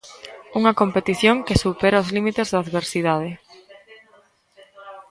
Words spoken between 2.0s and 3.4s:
os límites da adversidade.